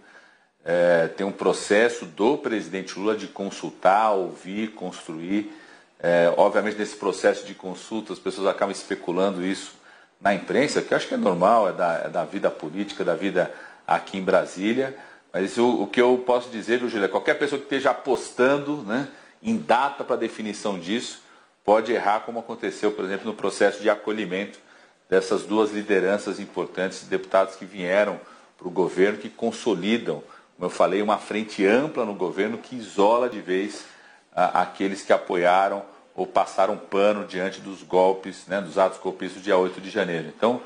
É, 0.64 1.10
tem 1.10 1.28
um 1.28 1.32
processo 1.34 2.06
do 2.06 2.38
presidente 2.38 2.98
Lula 2.98 3.18
de 3.18 3.28
consultar, 3.28 4.12
ouvir, 4.12 4.72
construir 4.76 5.52
é, 6.00 6.32
obviamente, 6.38 6.78
nesse 6.78 6.96
processo 6.96 7.46
de 7.46 7.54
consulta, 7.56 8.14
as 8.14 8.20
pessoas 8.20 8.48
acabam 8.48 8.72
especulando 8.72 9.44
isso 9.44 9.74
na 10.22 10.34
imprensa, 10.34 10.82
que 10.82 10.94
eu 10.94 10.98
acho 10.98 11.08
que 11.08 11.14
é 11.14 11.18
normal, 11.18 11.70
é 11.70 11.74
da, 11.74 11.94
é 12.06 12.10
da 12.10 12.26
vida 12.26 12.50
política, 12.50 13.04
da 13.04 13.16
vida 13.16 13.52
aqui 13.86 14.18
em 14.18 14.24
Brasília. 14.24 14.96
Mas 15.34 15.58
o, 15.58 15.84
o 15.84 15.88
que 15.88 16.02
eu 16.02 16.24
posso 16.26 16.50
dizer, 16.50 16.80
viu, 16.80 16.90
Júlia, 16.90 17.08
qualquer 17.08 17.36
pessoa 17.36 17.60
que 17.60 17.66
esteja 17.66 17.92
apostando 17.92 18.78
né, 18.84 19.08
em 19.42 19.58
data 19.58 20.04
para 20.04 20.16
definição 20.16 20.80
disso, 20.80 21.22
pode 21.64 21.92
errar, 21.92 22.22
como 22.22 22.40
aconteceu, 22.40 22.92
por 22.92 23.06
exemplo, 23.06 23.28
no 23.28 23.34
processo 23.34 23.82
de 23.82 23.90
acolhimento 23.90 24.60
dessas 25.10 25.44
duas 25.44 25.72
lideranças 25.72 26.40
importantes, 26.40 27.04
deputados 27.04 27.56
que 27.56 27.66
vieram 27.66 28.20
para 28.58 28.68
o 28.68 28.72
governo, 28.72 29.18
que 29.18 29.30
consolidam, 29.30 30.24
como 30.56 30.66
eu 30.66 30.70
falei, 30.70 31.02
uma 31.02 31.18
frente 31.18 31.66
ampla 31.66 32.06
no 32.06 32.14
governo 32.14 32.58
que 32.58 32.76
isola 32.76 33.30
de 33.30 33.40
vez 33.40 33.86
aqueles 34.38 35.02
que 35.02 35.12
apoiaram 35.12 35.84
ou 36.16 36.28
passaram 36.28 36.78
pano 36.78 37.26
diante 37.26 37.60
dos 37.60 37.82
golpes, 37.82 38.46
né, 38.48 38.62
dos 38.62 38.78
atos 38.78 39.00
golpistas 39.00 39.42
do 39.42 39.44
dia 39.44 39.58
8 39.58 39.82
de 39.82 39.90
janeiro. 39.90 40.32
Então, 40.36 40.62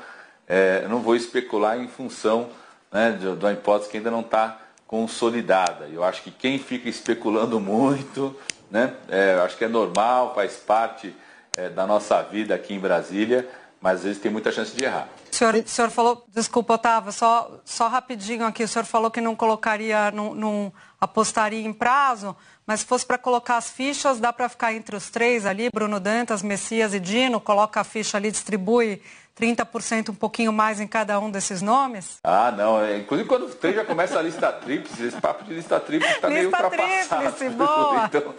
é, 0.46 0.86
não 0.88 1.00
vou 1.00 1.16
especular 1.16 1.78
em 1.78 1.88
função 1.88 2.50
né, 2.90 3.12
de, 3.12 3.36
de 3.36 3.44
uma 3.44 3.52
hipótese 3.52 3.90
que 3.90 3.96
ainda 3.96 4.10
não 4.10 4.20
está 4.20 4.58
consolidada. 4.86 5.88
Eu 5.90 6.04
acho 6.04 6.22
que 6.22 6.30
quem 6.30 6.58
fica 6.58 6.88
especulando 6.88 7.58
muito, 7.58 8.36
né, 8.70 8.94
é, 9.08 9.34
acho 9.44 9.56
que 9.56 9.64
é 9.64 9.68
normal, 9.68 10.34
faz 10.34 10.56
parte 10.56 11.14
é, 11.56 11.70
da 11.70 11.86
nossa 11.86 12.20
vida 12.22 12.54
aqui 12.54 12.74
em 12.74 12.78
Brasília, 12.78 13.48
mas 13.80 13.98
às 13.98 14.04
vezes 14.04 14.22
tem 14.22 14.30
muita 14.30 14.52
chance 14.52 14.76
de 14.76 14.84
errar. 14.84 15.08
O 15.42 15.44
senhor, 15.44 15.54
o 15.56 15.68
senhor 15.68 15.90
falou, 15.90 16.24
desculpa, 16.28 16.74
Otávio, 16.74 17.10
só, 17.10 17.60
só 17.64 17.88
rapidinho 17.88 18.46
aqui, 18.46 18.62
o 18.62 18.68
senhor 18.68 18.84
falou 18.84 19.10
que 19.10 19.20
não 19.20 19.34
colocaria, 19.34 20.12
não, 20.12 20.36
não 20.36 20.72
apostaria 21.00 21.66
em 21.66 21.72
prazo, 21.72 22.36
mas 22.64 22.80
se 22.80 22.86
fosse 22.86 23.04
para 23.04 23.18
colocar 23.18 23.56
as 23.56 23.68
fichas, 23.68 24.20
dá 24.20 24.32
para 24.32 24.48
ficar 24.48 24.72
entre 24.72 24.94
os 24.94 25.10
três 25.10 25.44
ali, 25.44 25.68
Bruno 25.68 25.98
Dantas, 25.98 26.42
Messias 26.42 26.94
e 26.94 27.00
Dino, 27.00 27.40
coloca 27.40 27.80
a 27.80 27.84
ficha 27.84 28.18
ali, 28.18 28.30
distribui 28.30 29.02
30% 29.36 30.10
um 30.10 30.14
pouquinho 30.14 30.52
mais 30.52 30.78
em 30.78 30.86
cada 30.86 31.18
um 31.18 31.28
desses 31.28 31.60
nomes? 31.60 32.18
Ah, 32.22 32.52
não. 32.56 32.80
É, 32.80 32.98
inclusive 32.98 33.28
quando 33.28 33.46
o 33.46 33.48
trem 33.48 33.74
já 33.74 33.84
começa 33.84 34.20
a 34.20 34.22
lista 34.22 34.52
tríplice, 34.52 35.06
esse 35.06 35.20
papo 35.20 35.42
de 35.42 35.54
lista 35.54 35.80
tríplice 35.80 36.14
está 36.14 36.30
meio 36.30 36.46
ultrapassado. 36.46 37.24
Lista 37.24 37.32
tríplice, 37.32 37.48
boa. 37.56 38.04
então, 38.14 38.34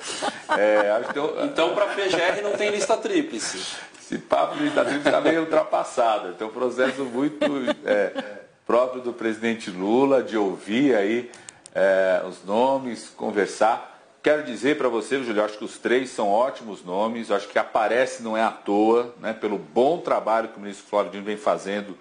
é, 0.57 0.99
tem... 1.11 1.45
então 1.45 1.75
para 1.75 1.87
PGR 1.87 2.41
não 2.43 2.53
tem 2.53 2.69
lista 2.69 2.95
tríplice. 2.95 3.61
Esse 3.99 4.17
papo 4.17 4.55
de 4.57 4.65
lista 4.65 4.83
tríplice 4.83 5.07
está 5.07 5.21
meio 5.21 5.41
ultrapassado. 5.41 6.29
Então, 6.29 6.49
um 6.49 6.51
processo 6.51 6.92
muito 7.01 7.45
é, 7.85 8.41
próprio 8.65 9.01
do 9.01 9.13
presidente 9.13 9.71
Lula 9.71 10.21
de 10.21 10.37
ouvir 10.37 10.95
aí 10.95 11.31
é, 11.73 12.21
os 12.27 12.43
nomes, 12.45 13.09
conversar. 13.09 13.91
Quero 14.21 14.43
dizer 14.43 14.77
para 14.77 14.87
você, 14.87 15.21
Júlio, 15.21 15.43
acho 15.43 15.57
que 15.57 15.65
os 15.65 15.77
três 15.77 16.09
são 16.09 16.29
ótimos 16.29 16.83
nomes, 16.83 17.29
acho 17.29 17.49
que 17.49 17.59
aparece 17.59 18.23
não 18.23 18.37
é 18.37 18.41
à 18.41 18.51
toa, 18.51 19.13
né, 19.19 19.33
pelo 19.33 19.57
bom 19.57 19.97
trabalho 19.97 20.47
que 20.47 20.57
o 20.57 20.61
ministro 20.61 20.87
Flávio 20.87 21.11
Dino 21.11 21.25
vem 21.25 21.35
fazendo 21.35 21.97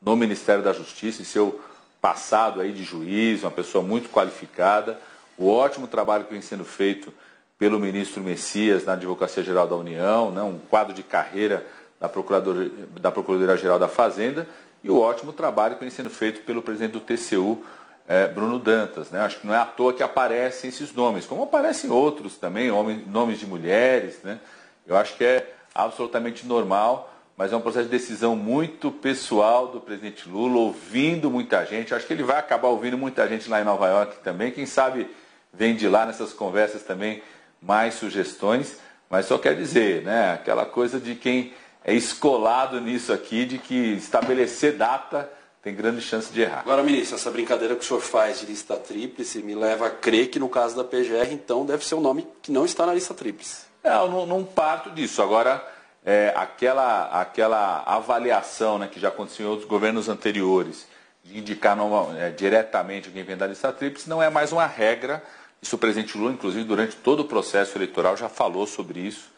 no 0.00 0.14
Ministério 0.14 0.62
da 0.62 0.72
Justiça, 0.72 1.22
em 1.22 1.24
seu 1.24 1.60
passado 2.00 2.60
aí 2.60 2.72
de 2.72 2.82
juiz, 2.84 3.42
uma 3.42 3.50
pessoa 3.50 3.82
muito 3.82 4.10
qualificada, 4.10 4.98
o 5.38 5.48
ótimo 5.48 5.86
trabalho 5.86 6.24
que 6.24 6.32
vem 6.32 6.42
sendo 6.42 6.64
feito 6.64 7.12
pelo 7.58 7.78
ministro 7.78 8.22
Messias 8.22 8.84
na 8.84 8.94
Advocacia 8.94 9.42
Geral 9.42 9.68
da 9.68 9.76
União, 9.76 10.30
né, 10.30 10.42
um 10.42 10.58
quadro 10.58 10.92
de 10.92 11.02
carreira 11.02 11.64
da 12.02 12.08
Procuradoria, 12.08 12.68
da 13.00 13.12
Procuradoria 13.12 13.56
Geral 13.56 13.78
da 13.78 13.86
Fazenda, 13.86 14.48
e 14.82 14.90
o 14.90 14.98
ótimo 14.98 15.32
trabalho 15.32 15.76
que 15.76 15.82
vem 15.82 15.90
sendo 15.90 16.10
feito 16.10 16.40
pelo 16.40 16.60
presidente 16.60 16.90
do 16.90 17.00
TCU, 17.00 17.64
é, 18.08 18.26
Bruno 18.26 18.58
Dantas. 18.58 19.08
Né? 19.12 19.20
Acho 19.20 19.38
que 19.38 19.46
não 19.46 19.54
é 19.54 19.58
à 19.58 19.64
toa 19.64 19.92
que 19.92 20.02
aparecem 20.02 20.68
esses 20.68 20.92
nomes, 20.92 21.26
como 21.26 21.44
aparecem 21.44 21.92
outros 21.92 22.36
também, 22.36 22.72
homens, 22.72 23.06
nomes 23.06 23.38
de 23.38 23.46
mulheres. 23.46 24.18
Né? 24.24 24.40
Eu 24.84 24.96
acho 24.96 25.16
que 25.16 25.22
é 25.22 25.54
absolutamente 25.72 26.44
normal, 26.44 27.14
mas 27.36 27.52
é 27.52 27.56
um 27.56 27.60
processo 27.60 27.84
de 27.84 27.92
decisão 27.92 28.34
muito 28.34 28.90
pessoal 28.90 29.68
do 29.68 29.80
presidente 29.80 30.28
Lula, 30.28 30.58
ouvindo 30.58 31.30
muita 31.30 31.64
gente. 31.64 31.94
Acho 31.94 32.04
que 32.04 32.12
ele 32.12 32.24
vai 32.24 32.38
acabar 32.38 32.66
ouvindo 32.66 32.98
muita 32.98 33.28
gente 33.28 33.48
lá 33.48 33.60
em 33.60 33.64
Nova 33.64 33.86
York 33.86 34.16
também. 34.24 34.50
Quem 34.50 34.66
sabe 34.66 35.08
vem 35.54 35.76
de 35.76 35.86
lá 35.86 36.04
nessas 36.04 36.32
conversas 36.32 36.82
também 36.82 37.22
mais 37.62 37.94
sugestões. 37.94 38.80
Mas 39.08 39.26
só 39.26 39.38
quer 39.38 39.54
dizer, 39.54 40.02
né, 40.02 40.32
aquela 40.32 40.66
coisa 40.66 40.98
de 40.98 41.14
quem 41.14 41.52
é 41.84 41.94
escolado 41.94 42.80
nisso 42.80 43.12
aqui, 43.12 43.44
de 43.44 43.58
que 43.58 43.94
estabelecer 43.94 44.76
data 44.76 45.30
tem 45.62 45.74
grande 45.74 46.00
chance 46.00 46.32
de 46.32 46.42
errar. 46.42 46.60
Agora, 46.60 46.82
ministro, 46.82 47.14
essa 47.14 47.30
brincadeira 47.30 47.76
que 47.76 47.82
o 47.82 47.84
senhor 47.84 48.00
faz 48.00 48.40
de 48.40 48.46
lista 48.46 48.76
tríplice 48.76 49.42
me 49.42 49.54
leva 49.54 49.86
a 49.86 49.90
crer 49.90 50.28
que 50.28 50.40
no 50.40 50.48
caso 50.48 50.74
da 50.74 50.82
PGR, 50.82 51.32
então, 51.32 51.64
deve 51.64 51.84
ser 51.84 51.94
um 51.94 52.00
nome 52.00 52.26
que 52.42 52.50
não 52.50 52.64
está 52.64 52.84
na 52.84 52.92
lista 52.92 53.14
tríplice. 53.14 53.64
Não, 53.84 54.08
não, 54.08 54.26
não 54.26 54.44
parto 54.44 54.90
disso. 54.90 55.22
Agora, 55.22 55.64
é, 56.04 56.32
aquela, 56.36 57.20
aquela 57.20 57.82
avaliação 57.86 58.76
né, 58.78 58.88
que 58.88 58.98
já 58.98 59.08
aconteceu 59.08 59.46
em 59.46 59.48
outros 59.48 59.68
governos 59.68 60.08
anteriores, 60.08 60.86
de 61.22 61.38
indicar 61.38 61.78
é, 62.18 62.30
diretamente 62.30 63.10
quem 63.10 63.22
vem 63.22 63.36
da 63.36 63.46
lista 63.46 63.72
tríplice, 63.72 64.10
não 64.10 64.20
é 64.20 64.28
mais 64.28 64.50
uma 64.50 64.66
regra. 64.66 65.22
Isso 65.60 65.76
o 65.76 65.78
presidente 65.78 66.18
Lula, 66.18 66.32
inclusive, 66.32 66.64
durante 66.64 66.96
todo 66.96 67.20
o 67.20 67.24
processo 67.24 67.78
eleitoral 67.78 68.16
já 68.16 68.28
falou 68.28 68.66
sobre 68.66 68.98
isso. 68.98 69.31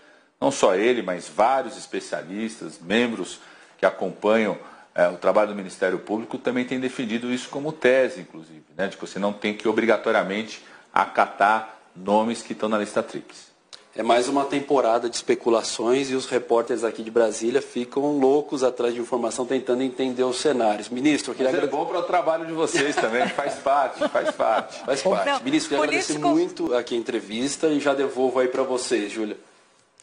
Não 0.45 0.51
só 0.51 0.75
ele, 0.75 1.01
mas 1.01 1.27
vários 1.27 1.75
especialistas, 1.79 2.79
membros 2.79 3.41
que 3.79 3.87
acompanham 3.87 4.59
é, 4.95 5.09
o 5.09 5.17
trabalho 5.17 5.49
do 5.49 5.55
Ministério 5.55 5.99
Público 5.99 6.37
também 6.37 6.67
têm 6.67 6.79
defendido 6.79 7.33
isso 7.33 7.49
como 7.49 7.73
tese, 7.73 8.21
inclusive, 8.21 8.63
né, 8.77 8.89
de 8.89 8.99
que 8.99 9.07
você 9.07 9.19
não 9.19 9.33
tem 9.33 9.55
que 9.55 9.67
obrigatoriamente 9.67 10.63
acatar 10.93 11.79
nomes 11.97 12.43
que 12.43 12.53
estão 12.53 12.69
na 12.69 12.77
lista 12.77 13.03
TRIPS. 13.03 13.55
É 13.97 14.03
mais 14.03 14.29
uma 14.29 14.45
temporada 14.45 15.09
de 15.09 15.17
especulações 15.17 16.11
e 16.11 16.15
os 16.15 16.27
repórteres 16.27 16.85
aqui 16.85 17.03
de 17.03 17.11
Brasília 17.11 17.63
ficam 17.63 18.19
loucos 18.19 18.63
atrás 18.63 18.93
de 18.93 19.01
informação 19.01 19.47
tentando 19.47 19.83
entender 19.83 20.25
os 20.25 20.37
cenários. 20.37 20.91
Ministro, 20.91 21.31
eu 21.31 21.37
queria 21.37 21.53
Mas 21.53 21.63
é 21.63 21.67
bom 21.69 21.87
para 21.87 22.01
o 22.01 22.03
trabalho 22.03 22.45
de 22.45 22.53
vocês 22.53 22.95
também, 22.97 23.27
faz 23.31 23.55
parte, 23.55 24.07
faz 24.11 24.31
parte. 24.33 24.85
Faz 24.85 25.03
parte. 25.03 25.27
Não, 25.27 25.41
Ministro, 25.41 25.71
queria 25.71 25.87
político... 25.87 26.19
agradecer 26.19 26.19
muito 26.19 26.75
aqui 26.75 26.95
a 26.95 26.99
entrevista 26.99 27.69
e 27.69 27.81
já 27.81 27.95
devolvo 27.95 28.41
aí 28.41 28.49
para 28.49 28.63
vocês, 28.63 29.11
Júlia. 29.11 29.39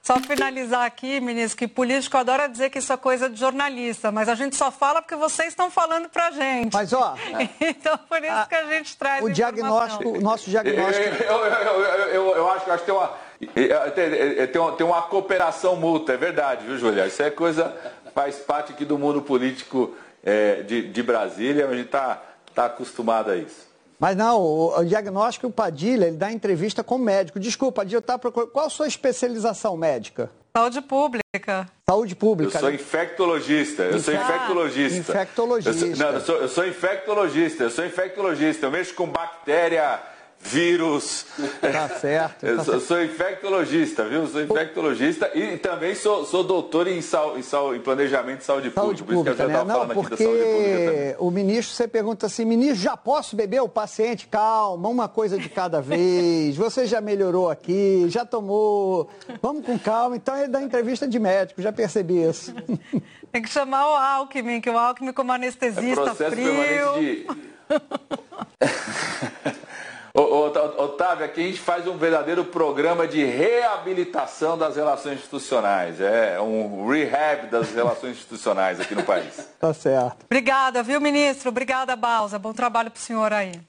Só 0.02 0.20
finalizar 0.20 0.84
aqui, 0.84 1.20
ministro, 1.20 1.58
que 1.60 1.68
político 1.68 2.18
adora 2.18 2.48
dizer 2.50 2.72
que 2.72 2.80
isso 2.80 2.92
é 2.92 2.98
coisa 2.98 3.30
de 3.30 3.40
jornalista, 3.40 4.12
mas 4.12 4.28
a 4.28 4.34
gente 4.34 4.56
só 4.56 4.72
fala 4.72 5.00
porque 5.00 5.16
vocês 5.16 5.50
estão 5.50 5.70
falando 5.70 6.10
pra 6.10 6.32
gente. 6.32 6.74
Mas, 6.74 6.92
ó. 6.92 7.16
então, 7.62 8.00
por 8.10 8.18
isso 8.18 8.34
a, 8.34 8.48
que 8.48 8.56
a 8.56 8.66
gente 8.66 8.98
traz. 8.98 9.24
O 9.24 9.30
diagnóstico, 9.30 10.10
o 10.10 10.20
nosso 10.20 10.50
diagnóstico. 10.50 11.24
Eu, 11.24 11.46
eu, 11.46 11.84
eu, 11.84 12.08
eu, 12.08 12.36
eu 12.36 12.50
acho, 12.50 12.72
acho 12.72 12.84
que 12.84 12.92
tem 12.92 12.96
uma, 12.96 13.14
tem, 14.48 14.62
uma, 14.62 14.72
tem 14.72 14.86
uma 14.88 15.02
cooperação 15.04 15.76
mútua, 15.76 16.16
é 16.16 16.18
verdade, 16.18 16.66
viu, 16.66 16.80
Julia? 16.80 17.06
Isso 17.06 17.22
é 17.22 17.30
coisa, 17.30 17.76
faz 18.16 18.38
parte 18.38 18.72
aqui 18.72 18.84
do 18.84 18.98
mundo 18.98 19.22
político 19.22 19.96
é, 20.24 20.64
de, 20.64 20.88
de 20.88 21.04
Brasília, 21.04 21.68
a 21.68 21.76
gente 21.76 21.86
está 21.86 22.22
tá 22.56 22.66
acostumado 22.66 23.30
a 23.30 23.38
isso. 23.38 23.71
Mas 24.02 24.18
não, 24.18 24.42
o, 24.42 24.80
o 24.80 24.84
diagnóstico, 24.84 25.46
o 25.46 25.52
Padilha, 25.52 26.08
ele 26.08 26.18
dá 26.18 26.32
entrevista 26.32 26.84
com 26.84 26.98
médico. 26.98 27.40
Desculpa, 27.40 27.82
Padilha, 27.82 28.02
tá 28.02 28.18
procurando. 28.18 28.50
Qual 28.50 28.66
a 28.66 28.70
sua 28.70 28.88
especialização 28.88 29.78
médica? 29.78 30.32
Saúde 30.58 30.82
pública. 30.82 31.70
Saúde 31.88 32.16
pública. 32.16 32.58
Eu 32.58 32.60
sou 32.62 32.72
infectologista. 32.72 33.84
Eu 33.84 34.00
sou 34.00 34.12
infectologista. 34.16 35.12
Infectologista. 35.12 35.86
Eu 35.86 35.96
sou, 35.96 36.06
não, 36.06 36.14
eu 36.14 36.22
sou, 36.22 36.36
eu 36.38 36.50
sou 36.50 36.68
infectologista. 36.68 37.64
Eu 37.64 37.70
sou 37.70 37.86
infectologista. 37.86 38.66
Eu 38.66 38.72
mexo 38.72 38.96
com 38.96 39.06
bactéria 39.06 40.02
vírus. 40.44 41.26
Tá 41.62 41.90
certo. 41.90 42.46
Eu 42.46 42.58
tá 42.58 42.64
sou, 42.64 42.74
certo. 42.74 42.88
sou, 42.88 43.04
infectologista, 43.04 44.06
viu? 44.06 44.28
Sou 44.28 44.42
infectologista 44.42 45.32
e 45.36 45.58
também 45.58 45.96
sou, 45.96 46.26
sou 46.26 46.44
doutor 46.44 46.88
em, 46.88 47.02
sal, 47.02 47.38
em, 47.38 47.42
sal, 47.42 47.76
em 47.76 47.80
planejamento 47.80 48.40
de 48.40 48.46
saúde, 48.46 48.72
saúde 48.72 49.04
pública. 49.04 49.32
pública. 49.32 49.64
Né? 49.64 49.74
Não, 49.74 49.88
porque 49.88 51.16
o 51.20 51.30
ministro, 51.30 51.76
você 51.76 51.88
pergunta 51.88 52.26
assim, 52.26 52.46
ministro, 52.46 52.82
já 52.82 52.98
posso 52.98 53.36
beber? 53.36 53.62
O 53.62 53.70
paciente, 53.70 54.28
calma, 54.28 54.90
uma 54.90 55.08
coisa 55.08 55.38
de 55.38 55.48
cada 55.48 55.80
vez. 55.82 56.56
Você 56.56 56.86
já 56.86 57.00
melhorou 57.00 57.50
aqui, 57.50 58.06
já 58.10 58.26
tomou. 58.26 59.10
Vamos 59.42 59.66
com 59.66 59.78
calma. 59.78 60.16
Então 60.16 60.36
ele 60.38 60.48
dá 60.48 60.62
entrevista 60.62 61.08
de 61.08 61.20
médico, 61.20 61.62
já 61.62 61.72
percebi 61.72 62.24
isso. 62.24 62.54
Tem 63.32 63.42
que 63.42 63.50
chamar 63.50 63.90
o 63.90 63.96
Alckmin, 63.96 64.60
que 64.60 64.70
o 64.70 64.78
Alckmin 64.78 65.14
como 65.14 65.32
anestesista 65.32 66.02
é 66.02 66.04
processo 66.04 66.32
frio. 66.32 66.54
permanente 66.54 67.00
de... 67.00 67.52
Otávio, 70.14 71.26
aqui 71.26 71.42
a 71.42 71.48
gente 71.48 71.60
faz 71.60 71.88
um 71.88 71.98
verdadeiro 71.98 72.44
programa 72.44 73.08
de 73.08 73.24
reabilitação 73.24 74.58
das 74.58 74.76
relações 74.76 75.20
institucionais. 75.20 76.02
É 76.02 76.40
um 76.42 76.88
rehab 76.90 77.48
das 77.48 77.72
relações 77.74 78.18
institucionais 78.18 78.80
aqui 78.80 78.96
no 78.96 79.04
país. 79.04 79.48
Tá 79.60 79.74
certo. 79.74 80.26
Obrigada, 80.26 80.84
viu, 80.84 81.00
ministro? 81.00 81.50
Obrigada, 81.50 81.96
Balsa. 81.96 82.40
Bom 82.40 82.52
trabalho 82.52 82.90
para 82.90 82.98
o 82.98 83.02
senhor 83.02 83.32
aí. 83.32 83.62